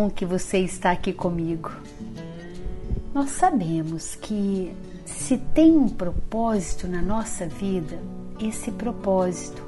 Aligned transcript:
bom 0.00 0.08
que 0.08 0.24
você 0.24 0.60
está 0.60 0.92
aqui 0.92 1.12
comigo. 1.12 1.70
Nós 3.12 3.32
sabemos 3.32 4.14
que 4.14 4.74
se 5.04 5.36
tem 5.36 5.76
um 5.76 5.90
propósito 5.90 6.88
na 6.88 7.02
nossa 7.02 7.46
vida, 7.46 7.98
esse 8.40 8.70
propósito 8.70 9.62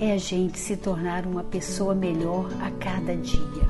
é 0.00 0.12
a 0.12 0.18
gente 0.18 0.56
se 0.56 0.76
tornar 0.76 1.26
uma 1.26 1.42
pessoa 1.42 1.96
melhor 1.96 2.48
a 2.62 2.70
cada 2.70 3.16
dia. 3.16 3.68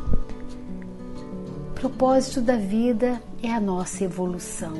O 1.70 1.72
propósito 1.74 2.42
da 2.42 2.56
vida 2.56 3.22
é 3.42 3.50
a 3.50 3.60
nossa 3.60 4.04
evolução. 4.04 4.74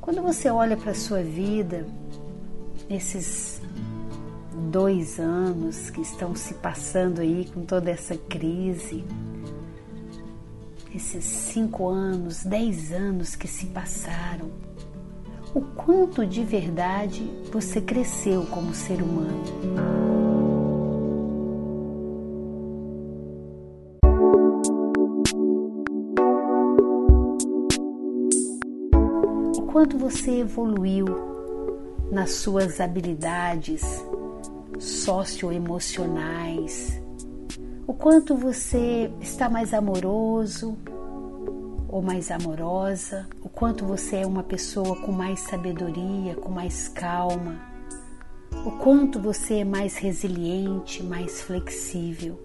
Quando 0.00 0.22
você 0.22 0.50
olha 0.50 0.76
para 0.76 0.90
a 0.90 0.96
sua 0.96 1.22
vida, 1.22 1.86
nesses 2.90 3.62
dois 4.72 5.20
anos 5.20 5.88
que 5.88 6.00
estão 6.00 6.34
se 6.34 6.54
passando 6.54 7.20
aí 7.20 7.48
com 7.54 7.64
toda 7.64 7.92
essa 7.92 8.16
crise, 8.16 9.04
esses 10.94 11.24
cinco 11.24 11.88
anos, 11.88 12.44
dez 12.44 12.92
anos 12.92 13.34
que 13.34 13.48
se 13.48 13.64
passaram, 13.66 14.50
o 15.54 15.60
quanto 15.60 16.24
de 16.26 16.42
verdade 16.44 17.22
você 17.50 17.80
cresceu 17.80 18.44
como 18.46 18.74
ser 18.74 19.02
humano. 19.02 19.42
O 29.56 29.62
quanto 29.72 29.98
você 29.98 30.40
evoluiu 30.40 31.06
nas 32.10 32.32
suas 32.32 32.80
habilidades 32.80 34.04
socioemocionais, 34.78 37.01
o 37.86 37.92
quanto 37.92 38.36
você 38.36 39.10
está 39.20 39.48
mais 39.48 39.74
amoroso 39.74 40.76
ou 41.88 42.00
mais 42.00 42.30
amorosa, 42.30 43.28
o 43.42 43.48
quanto 43.48 43.84
você 43.84 44.16
é 44.18 44.26
uma 44.26 44.42
pessoa 44.42 44.96
com 45.00 45.12
mais 45.12 45.40
sabedoria, 45.40 46.34
com 46.36 46.50
mais 46.50 46.88
calma, 46.88 47.60
o 48.64 48.70
quanto 48.72 49.18
você 49.18 49.58
é 49.58 49.64
mais 49.64 49.96
resiliente, 49.96 51.02
mais 51.02 51.42
flexível. 51.42 52.40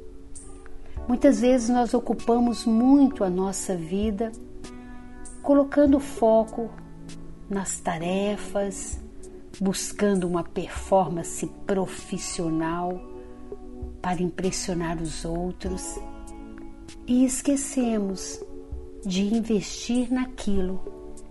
Muitas 1.07 1.39
vezes 1.39 1.69
nós 1.69 1.93
ocupamos 1.93 2.65
muito 2.65 3.23
a 3.23 3.29
nossa 3.29 3.75
vida 3.75 4.31
colocando 5.41 5.99
foco 5.99 6.69
nas 7.49 7.79
tarefas, 7.79 8.99
buscando 9.61 10.27
uma 10.27 10.43
performance 10.43 11.45
profissional 11.65 13.16
para 14.07 14.23
impressionar 14.23 15.01
os 15.01 15.25
outros 15.25 15.99
e 17.05 17.25
esquecemos 17.25 18.41
de 19.05 19.23
investir 19.23 20.09
naquilo 20.09 20.79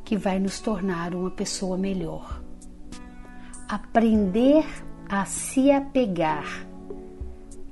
que 0.05 0.15
vai 0.15 0.39
nos 0.39 0.61
tornar 0.61 1.15
uma 1.15 1.31
pessoa 1.31 1.79
melhor. 1.79 2.45
Aprender 3.67 4.67
a 5.09 5.25
se 5.25 5.71
apegar 5.71 6.45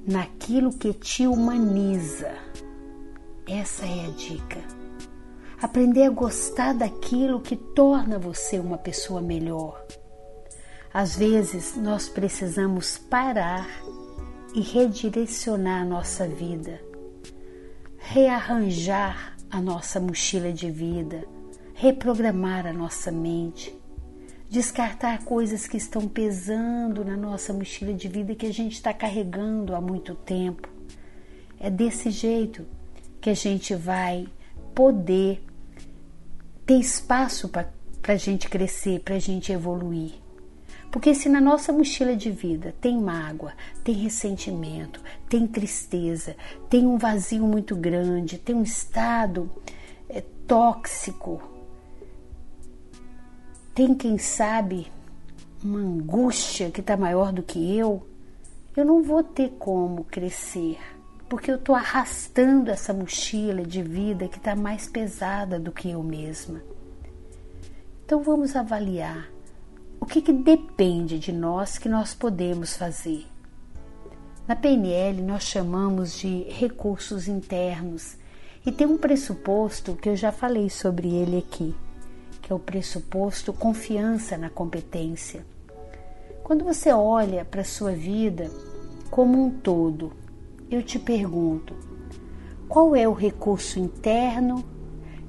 naquilo 0.08 0.72
que 0.72 0.94
te 0.94 1.26
humaniza. 1.26 2.32
Essa 3.46 3.84
é 3.84 4.06
a 4.06 4.10
dica. 4.10 4.62
Aprender 5.60 6.04
a 6.04 6.10
gostar 6.10 6.72
daquilo 6.72 7.42
que 7.42 7.56
torna 7.56 8.18
você 8.18 8.58
uma 8.58 8.78
pessoa 8.78 9.20
melhor. 9.20 9.84
Às 10.94 11.14
vezes 11.14 11.76
nós 11.76 12.08
precisamos 12.08 12.96
parar 12.96 13.68
e 14.54 14.60
redirecionar 14.60 15.82
a 15.82 15.84
nossa 15.84 16.28
vida, 16.28 16.80
rearranjar 17.98 19.36
a 19.50 19.60
nossa 19.60 19.98
mochila 19.98 20.52
de 20.52 20.70
vida, 20.70 21.24
reprogramar 21.74 22.64
a 22.64 22.72
nossa 22.72 23.10
mente, 23.10 23.76
descartar 24.48 25.24
coisas 25.24 25.66
que 25.66 25.76
estão 25.76 26.06
pesando 26.06 27.04
na 27.04 27.16
nossa 27.16 27.52
mochila 27.52 27.92
de 27.92 28.06
vida 28.06 28.36
que 28.36 28.46
a 28.46 28.52
gente 28.52 28.74
está 28.74 28.94
carregando 28.94 29.74
há 29.74 29.80
muito 29.80 30.14
tempo. 30.14 30.68
É 31.58 31.68
desse 31.68 32.10
jeito 32.10 32.64
que 33.20 33.30
a 33.30 33.34
gente 33.34 33.74
vai 33.74 34.28
poder 34.72 35.42
ter 36.64 36.78
espaço 36.78 37.48
para 37.48 37.68
a 38.06 38.16
gente 38.16 38.48
crescer, 38.48 39.00
para 39.00 39.16
a 39.16 39.18
gente 39.18 39.50
evoluir. 39.50 40.23
Porque 40.90 41.14
se 41.14 41.28
na 41.28 41.40
nossa 41.40 41.72
mochila 41.72 42.14
de 42.14 42.30
vida 42.30 42.74
tem 42.80 42.96
mágoa, 42.98 43.52
tem 43.82 43.94
ressentimento, 43.94 45.00
tem 45.28 45.46
tristeza, 45.46 46.36
tem 46.70 46.86
um 46.86 46.96
vazio 46.96 47.44
muito 47.44 47.74
grande, 47.74 48.38
tem 48.38 48.54
um 48.54 48.62
estado 48.62 49.50
é, 50.08 50.20
tóxico, 50.46 51.42
tem 53.74 53.92
quem 53.94 54.18
sabe 54.18 54.86
uma 55.62 55.80
angústia 55.80 56.70
que 56.70 56.80
está 56.80 56.96
maior 56.96 57.32
do 57.32 57.42
que 57.42 57.76
eu, 57.76 58.06
eu 58.76 58.84
não 58.84 59.02
vou 59.02 59.24
ter 59.24 59.50
como 59.58 60.04
crescer, 60.04 60.78
porque 61.28 61.50
eu 61.50 61.56
estou 61.56 61.74
arrastando 61.74 62.70
essa 62.70 62.92
mochila 62.92 63.62
de 63.62 63.82
vida 63.82 64.28
que 64.28 64.36
está 64.36 64.54
mais 64.54 64.86
pesada 64.86 65.58
do 65.58 65.72
que 65.72 65.90
eu 65.90 66.02
mesma. 66.02 66.62
Então 68.04 68.22
vamos 68.22 68.54
avaliar 68.54 69.33
o 70.04 70.06
que, 70.06 70.20
que 70.20 70.34
depende 70.34 71.18
de 71.18 71.32
nós 71.32 71.78
que 71.78 71.88
nós 71.88 72.12
podemos 72.12 72.76
fazer? 72.76 73.24
Na 74.46 74.54
PNL, 74.54 75.22
nós 75.22 75.44
chamamos 75.44 76.18
de 76.18 76.42
recursos 76.50 77.26
internos 77.26 78.18
e 78.66 78.70
tem 78.70 78.86
um 78.86 78.98
pressuposto 78.98 79.96
que 79.96 80.10
eu 80.10 80.14
já 80.14 80.30
falei 80.30 80.68
sobre 80.68 81.08
ele 81.08 81.38
aqui, 81.38 81.74
que 82.42 82.52
é 82.52 82.54
o 82.54 82.58
pressuposto 82.58 83.50
confiança 83.50 84.36
na 84.36 84.50
competência. 84.50 85.42
Quando 86.42 86.66
você 86.66 86.92
olha 86.92 87.42
para 87.42 87.62
a 87.62 87.64
sua 87.64 87.92
vida 87.92 88.50
como 89.10 89.42
um 89.42 89.48
todo, 89.48 90.12
eu 90.70 90.82
te 90.82 90.98
pergunto: 90.98 91.74
qual 92.68 92.94
é 92.94 93.08
o 93.08 93.14
recurso 93.14 93.80
interno 93.80 94.62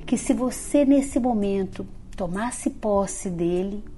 que, 0.06 0.18
se 0.18 0.34
você 0.34 0.84
nesse 0.84 1.18
momento 1.18 1.88
tomasse 2.18 2.70
posse 2.70 3.30
dele, 3.30 3.95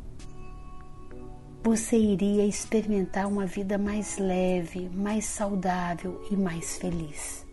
você 1.64 1.98
iria 1.98 2.46
experimentar 2.46 3.28
uma 3.28 3.46
vida 3.46 3.78
mais 3.78 4.18
leve, 4.18 4.90
mais 4.90 5.26
saudável 5.26 6.26
e 6.32 6.36
mais 6.36 6.78
feliz. 6.78 7.46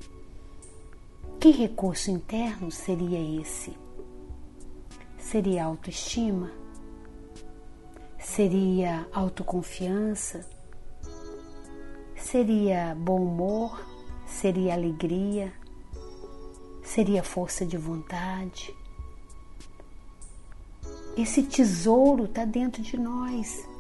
Que 1.41 1.51
recurso 1.51 2.11
interno 2.11 2.71
seria 2.71 3.41
esse? 3.41 3.77
Seria 5.19 5.65
autoestima? 5.65 6.51
Seria 8.19 9.07
autoconfiança? 9.13 10.49
Seria 12.17 12.95
bom 12.95 13.23
humor? 13.23 13.85
Seria 14.27 14.75
alegria? 14.75 15.53
Seria 16.83 17.23
força 17.23 17.67
de 17.67 17.77
vontade? 17.77 18.75
Esse 21.17 21.43
tesouro 21.43 22.25
está 22.25 22.45
dentro 22.45 22.83
de 22.83 22.97
nós 22.99 23.74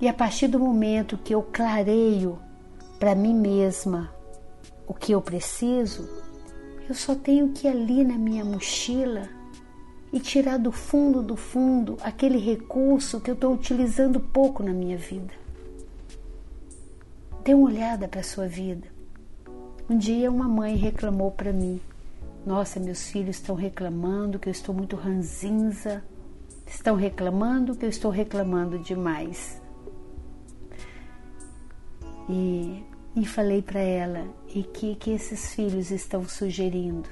e 0.00 0.08
a 0.08 0.12
partir 0.12 0.48
do 0.48 0.58
momento 0.58 1.18
que 1.18 1.34
eu 1.34 1.42
clareio 1.42 2.38
para 2.98 3.14
mim 3.14 3.34
mesma 3.34 4.12
o 4.86 4.94
que 4.94 5.12
eu 5.12 5.20
preciso, 5.20 6.08
eu 6.88 6.94
só 6.94 7.14
tenho 7.14 7.50
que 7.50 7.66
ir 7.66 7.70
ali 7.70 8.04
na 8.04 8.16
minha 8.16 8.44
mochila 8.44 9.28
e 10.12 10.18
tirar 10.20 10.58
do 10.58 10.72
fundo 10.72 11.22
do 11.22 11.36
fundo 11.36 11.98
aquele 12.00 12.38
recurso 12.38 13.20
que 13.20 13.30
eu 13.30 13.34
estou 13.34 13.52
utilizando 13.52 14.18
pouco 14.18 14.62
na 14.62 14.72
minha 14.72 14.96
vida. 14.96 15.34
Dê 17.44 17.52
uma 17.52 17.66
olhada 17.66 18.08
para 18.08 18.20
a 18.20 18.24
sua 18.24 18.46
vida. 18.46 18.86
Um 19.88 19.98
dia 19.98 20.30
uma 20.30 20.48
mãe 20.48 20.76
reclamou 20.76 21.30
para 21.30 21.52
mim: 21.52 21.80
Nossa, 22.46 22.80
meus 22.80 23.10
filhos 23.10 23.36
estão 23.36 23.54
reclamando 23.54 24.38
que 24.38 24.48
eu 24.48 24.52
estou 24.52 24.74
muito 24.74 24.96
ranzinza, 24.96 26.02
estão 26.66 26.94
reclamando 26.94 27.74
que 27.74 27.84
eu 27.84 27.90
estou 27.90 28.10
reclamando 28.10 28.78
demais. 28.78 29.60
E, 32.28 32.84
e 33.16 33.24
falei 33.24 33.62
para 33.62 33.80
ela: 33.80 34.26
e 34.54 34.62
que 34.62 34.94
que 34.96 35.10
esses 35.10 35.54
filhos 35.54 35.90
estão 35.90 36.24
sugerindo? 36.24 37.08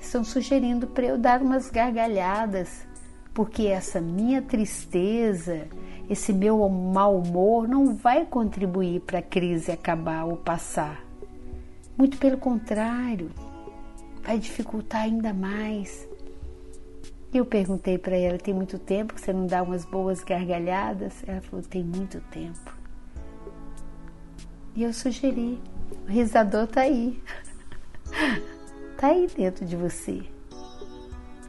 Estão 0.00 0.22
sugerindo 0.22 0.86
para 0.86 1.06
eu 1.06 1.18
dar 1.18 1.40
umas 1.40 1.70
gargalhadas, 1.70 2.86
porque 3.32 3.66
essa 3.66 4.00
minha 4.00 4.42
tristeza, 4.42 5.66
esse 6.08 6.32
meu 6.32 6.68
mau 6.68 7.18
humor 7.18 7.66
não 7.66 7.94
vai 7.94 8.26
contribuir 8.26 9.00
para 9.00 9.20
a 9.20 9.22
crise 9.22 9.72
acabar 9.72 10.24
ou 10.24 10.36
passar. 10.36 11.02
Muito 11.96 12.18
pelo 12.18 12.36
contrário, 12.36 13.30
vai 14.22 14.38
dificultar 14.38 15.02
ainda 15.02 15.32
mais. 15.32 16.06
Eu 17.32 17.46
perguntei 17.46 17.96
para 17.96 18.16
ela: 18.16 18.38
tem 18.38 18.52
muito 18.52 18.78
tempo 18.78 19.14
que 19.14 19.20
você 19.20 19.32
não 19.32 19.46
dá 19.46 19.62
umas 19.62 19.84
boas 19.84 20.22
gargalhadas? 20.22 21.14
Ela 21.26 21.40
falou: 21.40 21.64
tem 21.64 21.82
muito 21.82 22.20
tempo. 22.30 22.83
E 24.76 24.82
eu 24.82 24.92
sugeri, 24.92 25.60
o 26.04 26.10
risador 26.10 26.66
tá 26.66 26.80
aí. 26.80 27.22
está 28.92 29.06
aí 29.08 29.28
dentro 29.28 29.64
de 29.64 29.76
você. 29.76 30.22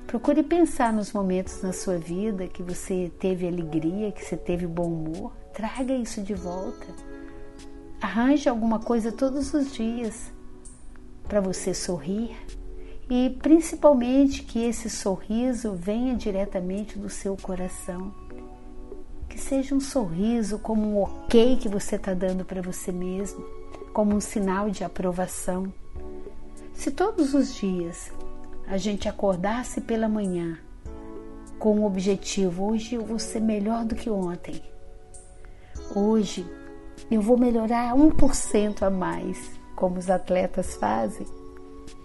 Procure 0.06 0.44
pensar 0.44 0.94
nos 0.94 1.12
momentos 1.12 1.62
na 1.64 1.74
sua 1.74 1.98
vida 1.98 2.48
que 2.48 2.62
você 2.62 3.12
teve 3.20 3.48
alegria, 3.48 4.12
que 4.12 4.24
você 4.24 4.38
teve 4.38 4.68
bom 4.68 4.88
humor. 4.88 5.34
Traga 5.54 5.94
isso 5.94 6.22
de 6.22 6.36
volta. 6.36 6.86
Arranje 8.00 8.48
alguma 8.48 8.80
coisa 8.80 9.12
todos 9.12 9.54
os 9.54 9.74
dias 9.74 10.32
para 11.28 11.42
você 11.42 11.74
sorrir 11.74 12.38
e 13.10 13.36
principalmente 13.42 14.44
que 14.44 14.64
esse 14.64 14.90
sorriso 14.90 15.74
venha 15.74 16.16
diretamente 16.16 17.00
do 17.00 17.10
seu 17.10 17.36
coração. 17.36 18.14
Que 19.36 19.42
seja 19.42 19.76
um 19.76 19.82
sorriso 19.82 20.58
como 20.58 20.88
um 20.88 21.04
ok 21.04 21.58
que 21.58 21.68
você 21.68 21.98
está 21.98 22.14
dando 22.14 22.46
para 22.46 22.62
você 22.62 22.90
mesmo, 22.90 23.44
como 23.92 24.16
um 24.16 24.22
sinal 24.22 24.70
de 24.70 24.82
aprovação. 24.82 25.74
Se 26.74 26.90
todos 26.90 27.34
os 27.34 27.54
dias 27.54 28.14
a 28.66 28.78
gente 28.78 29.10
acordasse 29.10 29.82
pela 29.82 30.08
manhã 30.08 30.58
com 31.60 31.82
o 31.82 31.86
objetivo: 31.86 32.72
hoje 32.72 32.96
eu 32.96 33.04
vou 33.04 33.20
ser 33.20 33.42
melhor 33.42 33.84
do 33.84 33.94
que 33.94 34.10
ontem, 34.10 34.62
hoje 35.94 36.50
eu 37.12 37.22
vou 37.22 37.38
melhorar 37.38 37.94
1% 37.94 38.84
a 38.84 38.90
mais, 38.90 39.52
como 39.76 39.98
os 39.98 40.10
atletas 40.10 40.76
fazem. 40.76 41.28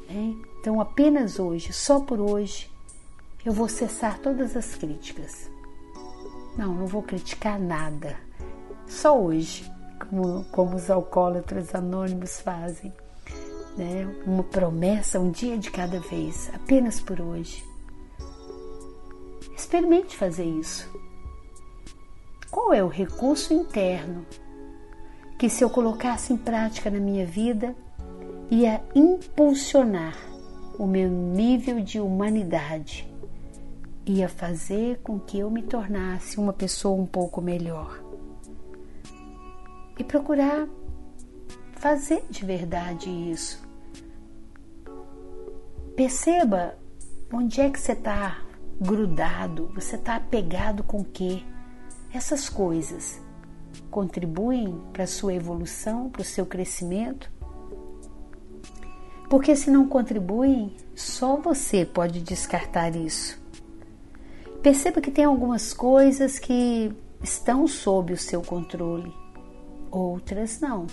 Né? 0.08 0.34
Então, 0.58 0.80
apenas 0.80 1.38
hoje, 1.38 1.72
só 1.72 2.00
por 2.00 2.18
hoje, 2.18 2.68
eu 3.46 3.52
vou 3.52 3.68
cessar 3.68 4.18
todas 4.18 4.56
as 4.56 4.74
críticas. 4.74 5.48
Não, 6.56 6.74
não 6.74 6.86
vou 6.86 7.02
criticar 7.02 7.58
nada. 7.58 8.16
Só 8.86 9.18
hoje, 9.18 9.70
como, 9.98 10.44
como 10.46 10.76
os 10.76 10.90
alcoólatras 10.90 11.74
anônimos 11.74 12.40
fazem 12.40 12.92
né? 13.76 14.06
uma 14.26 14.42
promessa, 14.42 15.18
um 15.18 15.30
dia 15.30 15.56
de 15.56 15.70
cada 15.70 16.00
vez, 16.00 16.50
apenas 16.54 17.00
por 17.00 17.20
hoje. 17.20 17.64
Experimente 19.56 20.16
fazer 20.16 20.44
isso. 20.44 20.90
Qual 22.50 22.72
é 22.72 22.82
o 22.82 22.88
recurso 22.88 23.54
interno 23.54 24.26
que, 25.38 25.48
se 25.48 25.62
eu 25.62 25.70
colocasse 25.70 26.32
em 26.32 26.36
prática 26.36 26.90
na 26.90 26.98
minha 26.98 27.24
vida, 27.24 27.74
ia 28.50 28.82
impulsionar 28.94 30.16
o 30.78 30.86
meu 30.86 31.08
nível 31.08 31.80
de 31.80 32.00
humanidade, 32.00 33.08
ia 34.10 34.28
fazer 34.28 34.98
com 35.02 35.18
que 35.18 35.38
eu 35.38 35.50
me 35.50 35.62
tornasse 35.62 36.38
uma 36.38 36.52
pessoa 36.52 37.00
um 37.00 37.06
pouco 37.06 37.40
melhor? 37.40 38.02
E 39.98 40.04
procurar 40.04 40.66
fazer 41.76 42.24
de 42.28 42.44
verdade 42.44 43.08
isso. 43.08 43.62
Perceba 45.96 46.76
onde 47.32 47.60
é 47.60 47.70
que 47.70 47.78
você 47.78 47.92
está 47.92 48.42
grudado, 48.80 49.70
você 49.74 49.96
está 49.96 50.16
apegado 50.16 50.82
com 50.82 51.04
o? 51.04 51.46
Essas 52.12 52.48
coisas 52.48 53.20
contribuem 53.90 54.80
para 54.92 55.04
a 55.04 55.06
sua 55.06 55.34
evolução, 55.34 56.10
para 56.10 56.22
o 56.22 56.24
seu 56.24 56.44
crescimento? 56.44 57.30
Porque 59.28 59.54
se 59.54 59.70
não 59.70 59.86
contribuem, 59.86 60.76
só 60.94 61.36
você 61.36 61.86
pode 61.86 62.20
descartar 62.20 62.96
isso. 62.96 63.39
Perceba 64.62 65.00
que 65.00 65.10
tem 65.10 65.24
algumas 65.24 65.72
coisas 65.72 66.38
que 66.38 66.92
estão 67.22 67.66
sob 67.66 68.12
o 68.12 68.16
seu 68.16 68.42
controle, 68.42 69.12
outras 69.90 70.60
não. 70.60 70.86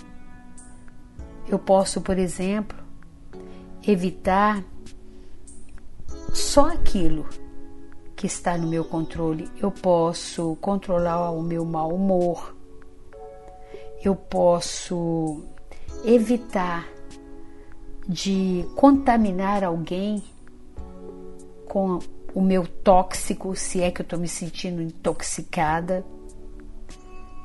Eu 1.46 1.58
posso, 1.58 2.00
por 2.00 2.18
exemplo, 2.18 2.78
evitar 3.86 4.64
só 6.32 6.70
aquilo 6.70 7.26
que 8.16 8.26
está 8.26 8.56
no 8.56 8.66
meu 8.66 8.84
controle. 8.84 9.50
Eu 9.60 9.70
posso 9.70 10.56
controlar 10.60 11.30
o 11.30 11.42
meu 11.42 11.64
mau 11.64 11.94
humor. 11.94 12.56
Eu 14.02 14.16
posso 14.16 15.42
evitar 16.04 16.88
de 18.08 18.64
contaminar 18.74 19.62
alguém 19.62 20.22
com 21.66 21.98
o 22.34 22.40
meu 22.40 22.66
tóxico, 22.66 23.54
se 23.56 23.80
é 23.80 23.90
que 23.90 24.00
eu 24.00 24.04
estou 24.04 24.18
me 24.18 24.28
sentindo 24.28 24.82
intoxicada. 24.82 26.04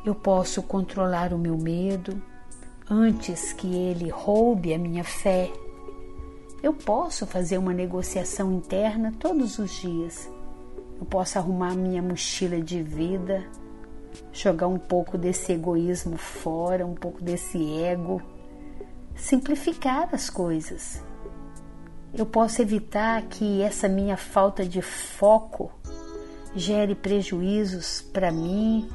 Eu 0.06 0.14
posso 0.14 0.62
controlar 0.62 1.34
o 1.34 1.38
meu 1.38 1.58
medo 1.58 2.22
antes 2.90 3.54
que 3.54 3.74
ele 3.74 4.10
roube 4.10 4.74
a 4.74 4.78
minha 4.78 5.04
fé. 5.04 5.52
Eu 6.62 6.74
posso 6.74 7.26
fazer 7.26 7.58
uma 7.58 7.74
negociação 7.74 8.52
interna 8.52 9.14
todos 9.18 9.58
os 9.60 9.72
dias. 9.72 10.30
Eu 11.00 11.06
posso 11.06 11.38
arrumar 11.38 11.76
minha 11.76 12.02
mochila 12.02 12.62
de 12.62 12.82
vida, 12.82 13.44
jogar 14.32 14.68
um 14.68 14.78
pouco 14.78 15.18
desse 15.18 15.52
egoísmo 15.52 16.18
fora, 16.18 16.86
um 16.86 16.94
pouco 16.94 17.22
desse 17.22 17.82
ego, 17.82 18.22
simplificar 19.16 20.10
as 20.14 20.30
coisas. 20.30 21.04
Eu 22.14 22.28
posso 22.28 22.62
evitar 22.62 23.24
que 23.24 23.62
essa 23.64 23.88
minha 23.88 24.16
falta 24.16 24.64
de 24.64 24.84
foco 24.84 25.72
gere 26.56 26.94
prejuízos 26.94 28.02
para 28.02 28.32
mim, 28.32 28.88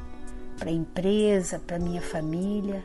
para 0.57 0.69
a 0.69 0.73
empresa, 0.73 1.59
para 1.59 1.77
minha 1.77 2.01
família. 2.01 2.81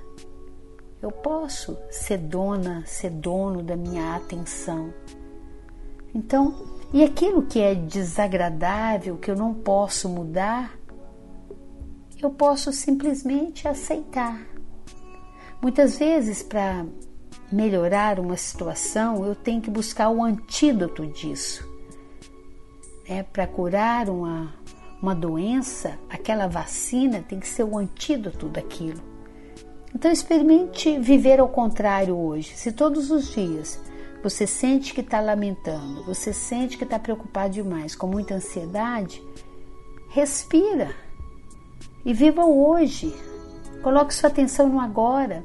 Eu 1.01 1.13
posso 1.13 1.79
ser 1.89 2.19
dona, 2.19 2.83
ser 2.85 3.11
dono 3.11 3.63
da 3.63 3.77
minha 3.77 4.17
atenção. 4.17 4.93
Então, 6.13 6.55
e 6.93 7.05
aquilo 7.05 7.43
que 7.43 7.61
é 7.61 7.75
desagradável, 7.75 9.17
que 9.17 9.31
eu 9.31 9.37
não 9.37 9.55
posso 9.55 10.09
mudar, 10.09 10.77
eu 12.21 12.31
posso 12.31 12.73
simplesmente 12.73 13.69
aceitar. 13.69 14.41
Muitas 15.63 15.99
vezes, 15.99 16.43
para 16.43 16.87
melhorar 17.55 18.19
uma 18.19 18.37
situação, 18.37 19.25
eu 19.25 19.35
tenho 19.35 19.63
que 19.63 19.71
buscar 19.71 20.11
o 20.11 20.23
antídoto 20.23 21.07
disso. 21.07 21.67
É, 23.07 23.23
para 23.23 23.47
curar 23.47 24.09
uma, 24.09 24.53
uma 25.01 25.15
doença, 25.15 25.99
aquela 26.11 26.49
vacina 26.49 27.23
tem 27.23 27.39
que 27.39 27.47
ser 27.47 27.63
o 27.63 27.79
antídoto 27.79 28.49
daquilo. 28.49 29.01
Então 29.95 30.11
experimente 30.11 30.99
viver 30.99 31.39
ao 31.39 31.49
contrário 31.49 32.17
hoje. 32.17 32.57
Se 32.57 32.73
todos 32.73 33.11
os 33.11 33.31
dias 33.33 33.81
você 34.23 34.47
sente 34.47 34.93
que 34.93 35.03
está 35.03 35.21
lamentando, 35.21 36.03
você 36.05 36.33
sente 36.33 36.77
que 36.77 36.85
está 36.85 36.99
preocupado 36.99 37.53
demais, 37.53 37.95
com 37.95 38.07
muita 38.07 38.35
ansiedade, 38.35 39.23
respira 40.09 40.95
e 42.05 42.13
viva 42.13 42.45
o 42.45 42.69
hoje. 42.69 43.15
Coloque 43.83 44.15
sua 44.15 44.31
atenção 44.31 44.69
no 44.69 44.81
agora. 44.81 45.45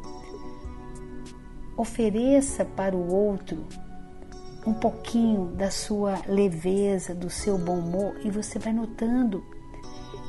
Ofereça 1.79 2.65
para 2.65 2.93
o 2.93 3.09
outro 3.15 3.65
um 4.67 4.73
pouquinho 4.73 5.45
da 5.55 5.71
sua 5.71 6.19
leveza, 6.27 7.15
do 7.15 7.29
seu 7.29 7.57
bom 7.57 7.79
humor 7.79 8.19
e 8.21 8.29
você 8.29 8.59
vai 8.59 8.73
notando 8.73 9.41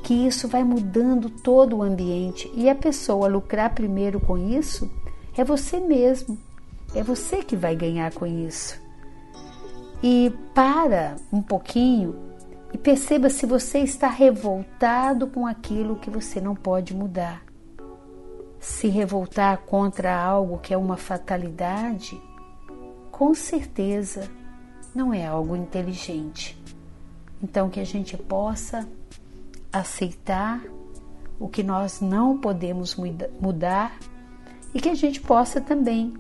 que 0.05 0.15
isso 0.15 0.47
vai 0.47 0.63
mudando 0.63 1.29
todo 1.29 1.79
o 1.79 1.83
ambiente 1.83 2.49
e 2.55 2.71
a 2.71 2.75
pessoa 2.77 3.27
lucrar 3.27 3.75
primeiro 3.75 4.21
com 4.21 4.39
isso 4.39 4.89
é 5.37 5.43
você 5.43 5.81
mesmo. 5.81 6.39
É 6.95 7.03
você 7.03 7.43
que 7.43 7.57
vai 7.57 7.75
ganhar 7.75 8.13
com 8.13 8.25
isso. 8.25 8.81
E 10.01 10.33
para 10.55 11.17
um 11.33 11.43
pouquinho 11.43 12.15
e 12.73 12.79
perceba 12.79 13.29
se 13.29 13.45
você 13.45 13.81
está 13.81 14.07
revoltado 14.07 15.27
com 15.27 15.49
aquilo 15.49 15.97
que 15.97 16.11
você 16.11 16.41
não 16.41 16.55
pode 16.55 16.95
mudar. 16.95 17.50
Se 18.61 18.89
revoltar 18.89 19.59
contra 19.63 20.15
algo 20.15 20.59
que 20.59 20.75
é 20.75 20.77
uma 20.77 20.97
fatalidade, 20.97 22.21
com 23.11 23.35
certeza 23.35 24.31
não 24.95 25.13
é 25.13 25.27
algo 25.27 25.57
inteligente. 25.57 26.63
Então, 27.43 27.71
que 27.71 27.81
a 27.81 27.85
gente 27.85 28.17
possa 28.17 28.87
aceitar 29.73 30.63
o 31.39 31.49
que 31.49 31.63
nós 31.63 32.01
não 32.01 32.39
podemos 32.39 32.95
mudar 33.41 33.99
e 34.75 34.81
que 34.81 34.91
a 34.91 34.95
gente 34.95 35.21
possa 35.21 35.61
também 35.61 36.15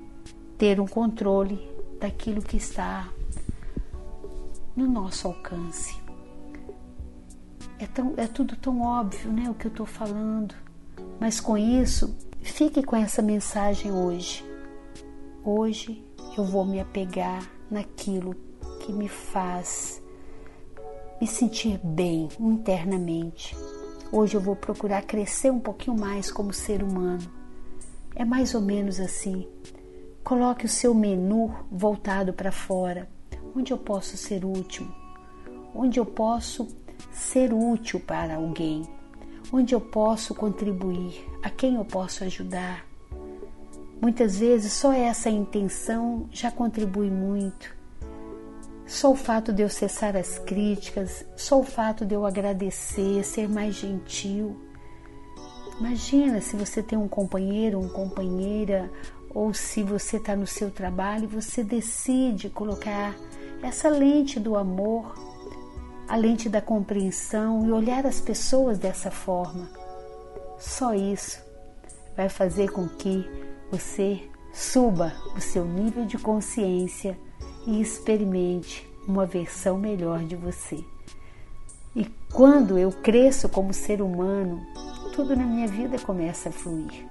ter 0.57 0.81
um 0.81 0.87
controle 0.87 1.71
daquilo 2.01 2.41
que 2.41 2.57
está 2.57 3.09
no 4.75 4.87
nosso 4.87 5.29
alcance. 5.29 5.95
É, 7.79 7.87
tão, 7.87 8.15
é 8.17 8.27
tudo 8.27 8.57
tão 8.57 8.81
óbvio, 8.81 9.31
né? 9.33 9.49
O 9.51 9.55
que 9.55 9.67
eu 9.67 9.71
estou 9.71 9.87
falando. 9.87 10.55
Mas 11.19 11.41
com 11.41 11.57
isso, 11.57 12.17
fique 12.41 12.83
com 12.83 12.97
essa 12.97 13.23
mensagem 13.23 13.93
hoje. 13.93 14.45
Hoje 15.45 16.05
eu 16.37 16.45
vou 16.45 16.65
me 16.65 16.81
apegar 16.81 17.43
naquilo 17.71 18.35
que 18.81 18.93
me 18.93 19.09
faz 19.09 20.03
me 21.21 21.27
sentir 21.27 21.79
bem 21.85 22.29
internamente. 22.39 23.55
Hoje 24.11 24.37
eu 24.37 24.41
vou 24.41 24.57
procurar 24.57 25.03
crescer 25.03 25.51
um 25.51 25.61
pouquinho 25.61 25.99
mais 25.99 26.33
como 26.33 26.53
ser 26.53 26.83
humano. 26.83 27.31
É 28.15 28.25
mais 28.25 28.55
ou 28.55 28.61
menos 28.61 28.99
assim. 28.99 29.47
Coloque 30.25 30.65
o 30.65 30.69
seu 30.69 30.95
menu 30.95 31.55
voltado 31.71 32.33
para 32.33 32.51
fora. 32.51 33.09
onde 33.55 33.73
eu 33.73 33.79
posso 33.79 34.17
ser 34.17 34.45
útil, 34.45 34.87
onde 35.75 35.99
eu 35.99 36.07
posso 36.07 36.69
ser 37.13 37.53
útil 37.53 37.99
para 38.01 38.37
alguém, 38.37 38.89
onde 39.53 39.75
eu 39.75 39.81
posso 39.81 40.35
contribuir, 40.35 41.27
a 41.43 41.51
quem 41.51 41.75
eu 41.75 41.85
posso 41.85 42.25
ajudar. 42.25 42.87
Muitas 44.01 44.39
vezes 44.39 44.73
só 44.73 44.93
essa 44.93 45.29
intenção 45.29 46.27
já 46.31 46.51
contribui 46.51 47.11
muito. 47.11 47.75
Só 48.87 49.13
o 49.13 49.17
fato 49.17 49.53
de 49.53 49.63
eu 49.63 49.69
cessar 49.69 50.17
as 50.17 50.39
críticas, 50.39 51.25
só 51.37 51.61
o 51.61 51.65
fato 51.65 52.05
de 52.05 52.15
eu 52.15 52.25
agradecer, 52.25 53.23
ser 53.25 53.49
mais 53.49 53.75
gentil. 53.75 54.57
Imagina 55.79 56.41
se 56.41 56.57
você 56.57 56.83
tem 56.83 56.99
um 56.99 57.09
companheiro, 57.09 57.79
uma 57.79 57.91
companheira, 57.91 58.91
ou 59.33 59.55
se 59.55 59.83
você 59.83 60.17
está 60.17 60.35
no 60.35 60.47
seu 60.47 60.71
trabalho 60.71 61.25
e 61.25 61.29
você 61.29 61.63
decide 61.63 62.51
colocar 62.51 63.15
essa 63.63 63.89
lente 63.89 64.41
do 64.41 64.57
amor, 64.57 65.15
a 66.11 66.17
lente 66.17 66.49
da 66.49 66.61
compreensão 66.61 67.65
e 67.65 67.71
olhar 67.71 68.05
as 68.05 68.21
pessoas 68.21 68.81
dessa 68.81 69.13
forma. 69.13 69.71
Só 70.59 70.93
isso 70.93 71.41
vai 72.17 72.29
fazer 72.29 72.73
com 72.73 72.89
que 72.89 73.25
você 73.71 74.21
suba 74.53 75.13
o 75.37 75.41
seu 75.41 75.65
nível 75.65 76.05
de 76.05 76.19
consciência 76.19 77.17
e 77.65 77.81
experimente 77.81 78.91
uma 79.07 79.25
versão 79.25 79.79
melhor 79.79 80.25
de 80.25 80.35
você. 80.35 80.85
E 81.95 82.05
quando 82.33 82.77
eu 82.77 82.91
cresço 82.91 83.49
como 83.49 83.73
ser 83.73 84.03
humano, 84.03 84.61
tudo 85.15 85.37
na 85.37 85.45
minha 85.45 85.69
vida 85.69 85.97
começa 85.97 86.49
a 86.49 86.53
fluir. 86.53 87.07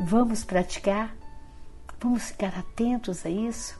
Vamos 0.00 0.44
praticar? 0.44 1.12
Vamos 2.00 2.28
ficar 2.28 2.56
atentos 2.56 3.26
a 3.26 3.28
isso? 3.28 3.76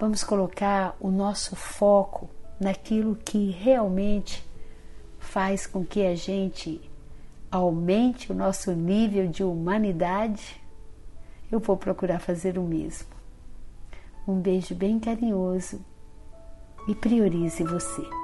Vamos 0.00 0.24
colocar 0.24 0.96
o 0.98 1.12
nosso 1.12 1.54
foco 1.54 2.28
naquilo 2.58 3.14
que 3.14 3.50
realmente 3.50 4.44
faz 5.20 5.64
com 5.64 5.84
que 5.84 6.04
a 6.04 6.16
gente 6.16 6.80
aumente 7.52 8.32
o 8.32 8.34
nosso 8.34 8.72
nível 8.72 9.28
de 9.28 9.44
humanidade? 9.44 10.60
Eu 11.52 11.60
vou 11.60 11.76
procurar 11.76 12.18
fazer 12.18 12.58
o 12.58 12.62
mesmo. 12.62 13.06
Um 14.26 14.40
beijo 14.40 14.74
bem 14.74 14.98
carinhoso 14.98 15.80
e 16.88 16.96
priorize 16.96 17.62
você. 17.62 18.21